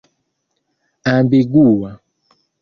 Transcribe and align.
ambigua 1.13 1.91